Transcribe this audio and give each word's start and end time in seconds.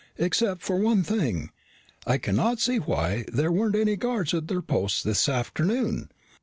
"Except 0.17 0.63
for 0.63 0.77
one 0.77 1.03
thing. 1.03 1.51
I 2.07 2.17
cannot 2.17 2.59
see 2.59 2.77
why 2.79 3.23
there 3.31 3.51
weren't 3.51 3.75
any 3.75 3.97
guards 3.97 4.33
at 4.33 4.47
their 4.47 4.63
posts 4.63 5.03
this 5.03 5.29
afternoon. 5.29 6.09